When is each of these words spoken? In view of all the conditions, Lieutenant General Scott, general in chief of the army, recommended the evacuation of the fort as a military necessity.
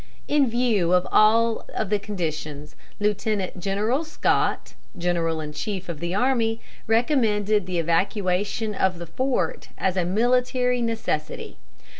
In 0.27 0.49
view 0.49 0.93
of 0.93 1.07
all 1.11 1.63
the 1.79 1.99
conditions, 1.99 2.75
Lieutenant 2.99 3.59
General 3.59 4.03
Scott, 4.03 4.73
general 4.97 5.39
in 5.39 5.53
chief 5.53 5.89
of 5.89 5.99
the 5.99 6.15
army, 6.15 6.59
recommended 6.87 7.67
the 7.67 7.77
evacuation 7.77 8.73
of 8.73 8.97
the 8.97 9.05
fort 9.05 9.69
as 9.77 9.95
a 9.95 10.03
military 10.03 10.81
necessity. 10.81 11.57